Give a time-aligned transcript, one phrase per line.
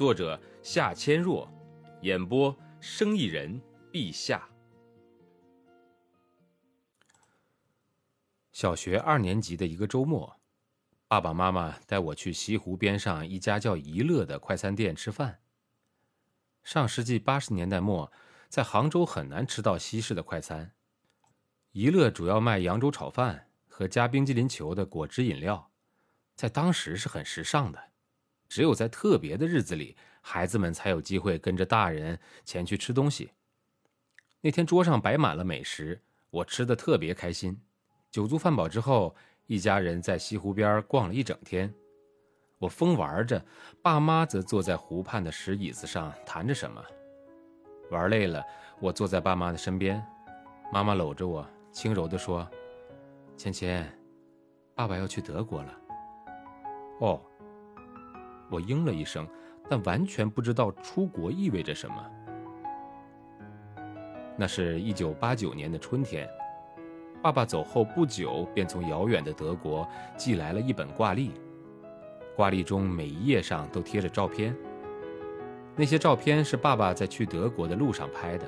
[0.00, 1.46] 作者夏千若，
[2.00, 3.60] 演播生意人
[3.92, 4.48] 陛下。
[8.50, 10.40] 小学二年级的一个周末，
[11.06, 15.40] 爸爸妈妈带我去西湖边上一家叫怡乐的快餐店吃饭。
[16.64, 18.10] 上世纪八十年代末，
[18.48, 20.72] 在杭州很难吃到西式的快餐。
[21.72, 25.70] 怡乐主要卖扬州炒饭和加冰激凌球的果汁饮料，
[26.34, 27.89] 在当时是很时尚的。
[28.50, 33.30] 只有在特别的日子里，孩子们才有机会跟着大人前去吃东西。
[34.40, 37.62] 那天桌上摆满了美食，我吃的特别开心。
[38.10, 39.14] 酒足饭饱之后，
[39.46, 41.72] 一家人在西湖边逛了一整天。
[42.58, 43.40] 我疯玩着，
[43.80, 46.84] 爸妈则坐在湖畔的石椅子上谈着什么。
[47.92, 48.44] 玩累了，
[48.80, 50.04] 我坐在爸妈的身边，
[50.72, 52.44] 妈妈搂着我，轻柔地说
[53.38, 53.88] ：“芊芊，
[54.74, 55.80] 爸爸要去德国了。”
[56.98, 57.22] 哦。
[58.50, 59.26] 我应了一声，
[59.68, 61.94] 但完全不知道出国意味着什么。
[64.36, 66.28] 那是一九八九年的春天，
[67.22, 71.32] 爸爸走后不久，便从遥远的德国寄来了一本挂历。
[72.36, 74.56] 挂历中每一页上都贴着照片，
[75.76, 78.46] 那些照片是爸爸在去德国的路上拍的。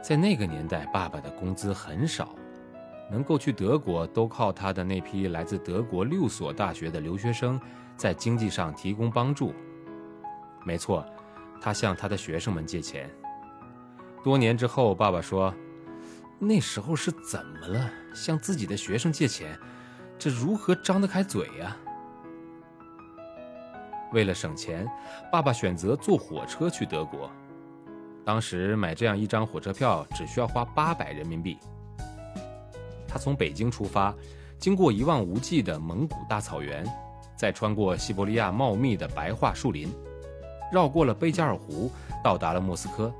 [0.00, 2.34] 在那个年代，爸爸的工资很少，
[3.10, 7.60] 能够去德国都靠他的那批来自德国六所大学的留学生。
[7.94, 9.54] 在经济上提供帮助。
[10.64, 11.06] 没错，
[11.60, 13.08] 他向他的学生们借钱。
[14.24, 15.54] 多年之后，爸爸说
[16.40, 17.88] ：“那时候是怎么了？
[18.14, 19.56] 向自己的学生借钱，
[20.18, 21.76] 这如何张得开嘴呀？”
[24.12, 24.88] 为了省钱，
[25.30, 27.30] 爸爸选择坐火车去德国。
[28.24, 31.58] 当时买这样一张火车票只需要花八百人民币。
[33.12, 34.14] 他从北京出发，
[34.58, 36.82] 经过一望无际的蒙古大草原。
[37.36, 39.92] 再穿过西伯利亚茂密的白桦树林，
[40.72, 41.90] 绕过了贝加尔湖，
[42.22, 43.12] 到达了莫斯科。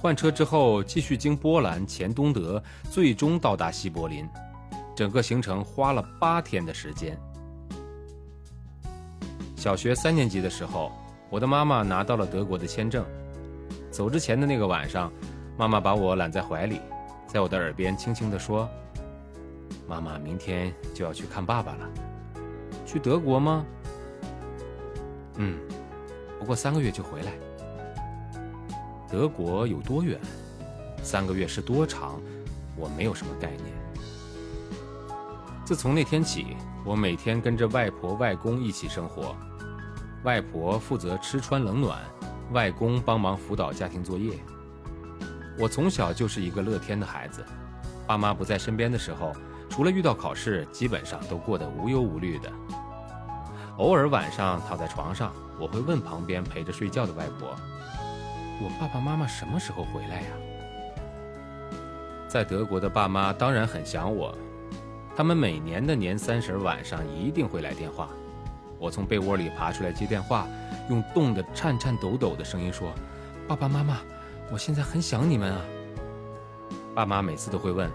[0.00, 4.26] 换车之后，继续经波兰前东德，最终到达西柏林。
[4.96, 7.16] 整个行程花了八天的时间。
[9.54, 10.90] 小学三年级的时候，
[11.28, 13.04] 我的妈妈拿到了德国的签证。
[13.90, 15.12] 走之前的那个晚上，
[15.58, 16.80] 妈妈把我揽在怀里，
[17.26, 18.66] 在我的耳边轻轻地说
[19.86, 21.88] ：“妈妈明天就要去看爸爸了。”
[22.86, 23.66] 去德国吗？
[25.36, 25.58] 嗯，
[26.38, 27.32] 不过三个月就回来。
[29.10, 30.18] 德国有多远？
[31.02, 32.20] 三个月是多长？
[32.76, 33.66] 我没有什么概念。
[35.64, 39.36] 自从那天起，我每天跟着外婆、外公一起生活。
[40.24, 41.98] 外婆负责吃穿冷暖，
[42.52, 44.32] 外公帮忙辅导家庭作业。
[45.58, 47.44] 我从小就是一个乐天的孩子，
[48.06, 49.32] 爸妈不在身边的时候。
[49.78, 52.50] 除了遇到考试，基本上都过得无忧无虑的。
[53.76, 57.54] 偶尔晚上躺在床上，我会问旁边陪着睡觉的外婆
[58.60, 60.30] ：“我爸爸妈妈什么时候回来呀？”
[62.26, 64.36] 在德国的爸妈当然很想我，
[65.14, 68.08] 他们每年的年三十晚上一定会来电话。
[68.80, 70.44] 我从被窝里爬出来接电话，
[70.90, 72.92] 用冻得颤颤抖抖的声音说
[73.46, 73.98] ：“爸爸妈妈，
[74.50, 75.60] 我现在很想你们啊。”
[76.96, 77.88] 爸妈每次都会问：“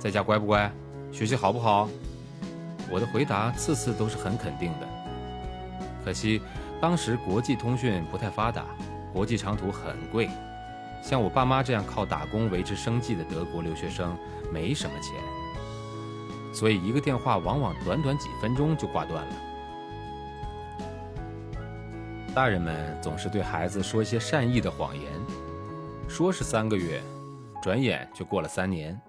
[0.00, 0.72] 在家乖不乖？”
[1.16, 1.88] 学习好不好？
[2.90, 4.86] 我的回答次次都是很肯定的。
[6.04, 6.42] 可惜
[6.78, 8.66] 当时国际通讯不太发达，
[9.14, 10.28] 国际长途很贵，
[11.02, 14.14] 像我爸妈这样靠打工维持生计的德国留学生
[14.52, 15.14] 没什么钱，
[16.52, 19.34] 所以一个电话往往短短几分钟就挂断了。
[22.34, 25.10] 大人们总是对孩子说一些善意的谎言，
[26.10, 27.00] 说是三个月，
[27.62, 29.00] 转眼就过了三年。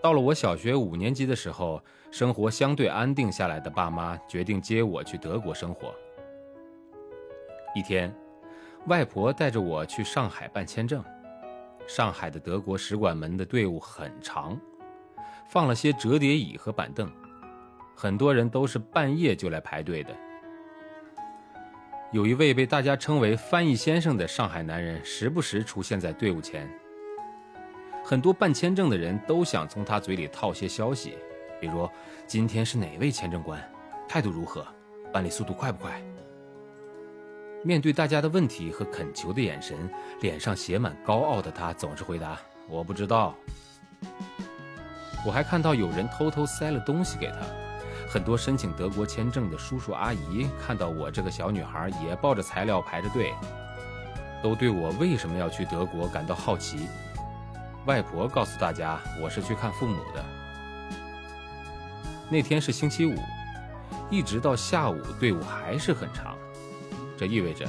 [0.00, 5.92] 到了我小学五年级的时候，生活相对安定下来的爸妈决定接我去德国生活。
[7.74, 8.14] 一天，
[8.86, 11.04] 外婆带着我去上海办签证。
[11.86, 14.58] 上海的德国使馆门的队伍很长，
[15.48, 17.10] 放了些折叠椅和板凳，
[17.96, 20.14] 很多人都是半夜就来排队的。
[22.12, 26.70] 有一位被大家称为“翻译先生”的上海男人，时不时出现在队伍前。
[28.08, 31.18] 很多办签证的人都想从他嘴里套些消息，
[31.60, 31.86] 比如
[32.26, 33.62] 今天是哪位签证官，
[34.08, 34.66] 态度如何，
[35.12, 36.02] 办理速度快不快。
[37.62, 39.76] 面对大家的问题和恳求的眼神，
[40.22, 43.34] 脸上写满高傲的他总是回答：“我不知道。”
[45.26, 47.40] 我还看到有人偷偷塞了东西给他。
[48.08, 53.34] 很多申请德国签证的叔叔阿姨看到我这个小女孩也抱着材料排着队，
[54.42, 56.86] 都对我为什么要去德国感到好奇。
[57.88, 60.22] 外婆告诉大家，我是去看父母的。
[62.28, 63.16] 那天是星期五，
[64.10, 66.36] 一直到下午队伍还是很长，
[67.16, 67.66] 这意味着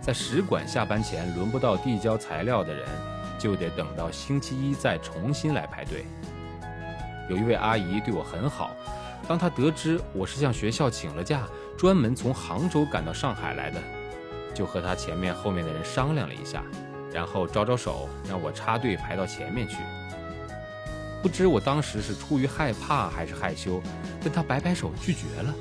[0.00, 2.84] 在使馆下班前轮不到递交材料的人，
[3.38, 6.04] 就得等到星期一再重新来排队。
[7.28, 8.72] 有一位阿姨对我很好。
[9.28, 11.46] 当她得知我是向学校请了假，
[11.78, 13.80] 专门从杭州赶到上海来的，
[14.52, 16.60] 就和她前面后面的人商量了一下，
[17.12, 19.76] 然后招招手让我插队排到前面去。
[21.22, 23.80] 不知我当时是出于害怕还是害羞，
[24.22, 25.54] 跟他摆摆手拒绝了。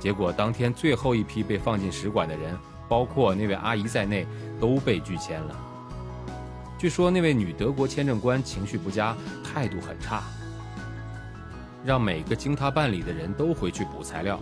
[0.00, 2.56] 结果当天最后一批被放进使馆的人，
[2.88, 4.26] 包括那位阿姨在内，
[4.60, 5.56] 都被拒签了。
[6.78, 10.22] 据说那位女德国签证官情绪不佳，态度很差。
[11.84, 14.40] 让每个经他办理的人都回去补材料。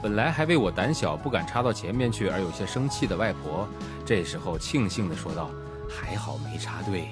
[0.00, 3.66] 本来还为我胆小不敢插到前面去而有些生气的外婆，
[4.06, 5.50] 这时候庆幸地说道
[5.90, 7.08] ：“还好没插队，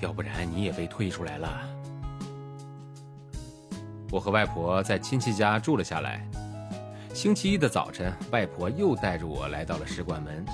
[0.00, 1.60] 要不然你也被退出来了。”
[4.10, 6.24] 我和外婆在亲戚家住了下来。
[7.12, 10.46] 星期一的早晨，外婆又带着我来到了使馆门。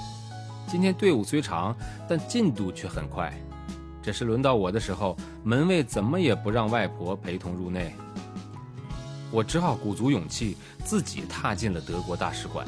[0.67, 1.77] 今天队伍虽长，
[2.09, 3.31] 但进度却很快。
[4.03, 7.95] 这时轮到我的时候，门卫怎么也不让外婆陪同入内，
[9.35, 12.65] 我只好鼓足勇气，自己踏进了德国大使馆。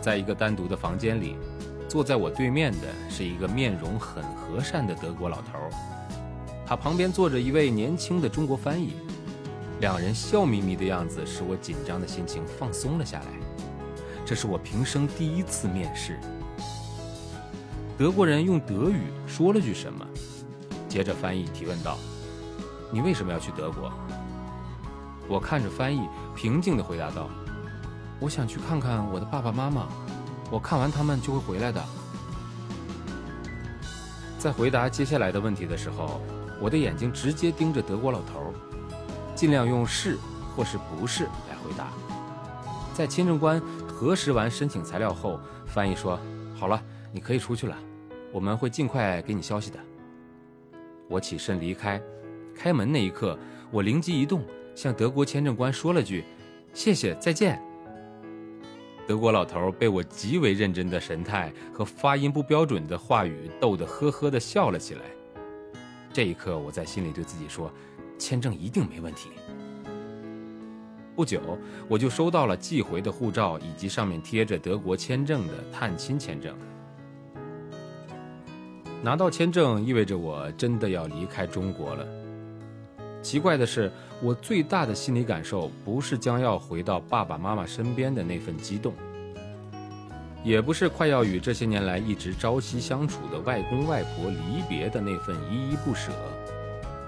[0.00, 1.34] 在一个单独的房间里，
[1.88, 5.58] 坐在我对面的是一个面容很和善的德国老头，
[6.64, 8.92] 他旁边坐着一位年轻的中国翻译，
[9.80, 13.26] 两人笑眯眯的样子使我紧张的心情放松了下来。
[14.24, 16.20] 这是我平生第一次面试。
[17.98, 20.06] 德国人用德语说了句什么，
[20.88, 21.98] 接着翻译提问道
[22.94, 23.92] ：“你为什么要去德国？”
[25.28, 27.28] 我看着翻译，平静地回答道
[28.20, 29.86] ：“我想去看看我的爸爸妈妈，
[30.50, 31.84] 我看完他们就会回来的。”
[34.38, 36.20] 在回答接下来的问题的时候，
[36.60, 38.52] 我的眼睛直接盯着德国老头，
[39.34, 40.16] 尽量用“是”
[40.56, 41.88] 或是“不是”来回答。
[42.94, 46.18] 在签证官核实完申请材料后，翻译说
[46.54, 46.82] ：“好了。”
[47.12, 47.74] 你可以出去了，
[48.30, 49.78] 我们会尽快给你消息的。
[51.08, 51.98] 我起身离开，
[52.54, 53.38] 开门那一刻，
[53.70, 54.42] 我灵机一动，
[54.76, 56.22] 向德国签证官说了句
[56.72, 57.60] ：“谢谢，再见。”
[59.08, 65.00] 德国老头被我极为认真的神态和发音不标准的话语逗得呵呵地笑了起来。
[66.12, 67.72] 这一刻，我在心里对自己说
[68.18, 69.30] ：“签证一定没问题。”
[71.16, 71.40] 不久，
[71.88, 76.54] 我就收到了寄回的护照以及上面贴着德国签证的探亲签证。
[79.02, 82.06] 拿到签证意味着我真的要离开中国了。
[83.26, 83.90] 奇怪的是，
[84.22, 88.94] 我最大的心理感受不是将要回到爸爸妈妈身边的那份激动，
[90.44, 96.12] 也不是快要与这些年来一直朝夕相处的外公外婆离别的那份依依不舍，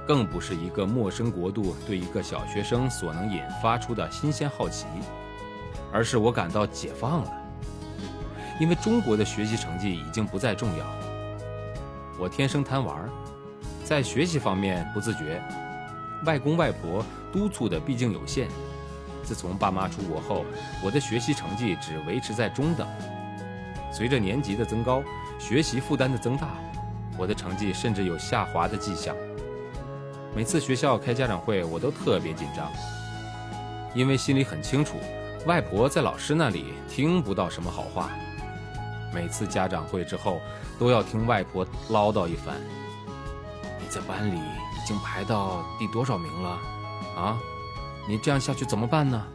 [0.08, 4.86] 更不是一个陌生国度对一个小学生所能引发出的新鲜好奇，
[5.92, 7.32] 而是我感到解放了，
[8.58, 10.84] 因为中国的学习成绩已经不再重要。
[12.18, 13.08] 我天生贪玩，
[13.84, 15.40] 在学习方面不自觉，
[16.24, 18.48] 外公外婆督促的毕竟有限。
[19.22, 20.44] 自从爸妈出国后，
[20.82, 22.88] 我的学习成绩只维持在中等。
[23.92, 25.02] 随着年级的增高，
[25.38, 26.48] 学习负担的增大，
[27.18, 29.14] 我的成绩甚至有下滑的迹象。
[30.34, 32.70] 每次学校开家长会，我都特别紧张，
[33.94, 34.96] 因为心里很清楚，
[35.46, 38.10] 外婆在老师那里听不到什么好话。
[39.12, 40.38] 每次家长会之后，
[40.78, 42.54] 都要听外婆唠叨一番。
[43.80, 44.38] 你在班里
[44.80, 46.58] 已经排到第多少名了？
[47.16, 47.38] 啊，
[48.08, 49.26] 你这样下去怎么办呢？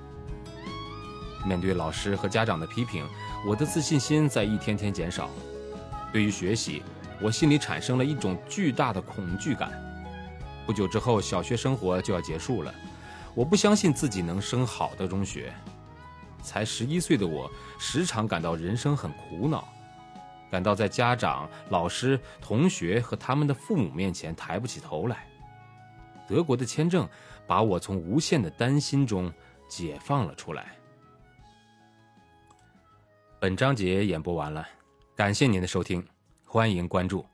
[1.45, 3.05] 面对老师和家长的批评，
[3.45, 5.29] 我的自信心在一天天减少。
[6.11, 6.81] 对于学习，
[7.21, 9.71] 我心里产生了一种巨大的恐惧感。
[10.65, 12.73] 不久之后，小学生活就要结束了，
[13.35, 15.53] 我不相信自己能升好的中学。
[16.41, 19.67] 才十一岁的我，时常感到人生很苦恼，
[20.49, 25.27] 感到在家长、老师、同学和他们的父母面前抬不起头来。
[26.27, 27.07] 德国的签证
[27.45, 29.31] 把我从无限的担心中
[29.67, 30.75] 解放了出来。
[33.39, 34.67] 本章节演播完了，
[35.15, 36.05] 感谢您的收听，
[36.45, 37.25] 欢迎关注。